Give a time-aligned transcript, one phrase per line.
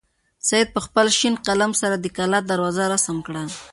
[0.47, 3.43] سعید په خپل شین قلم سره د کلا دروازه رسم کړه.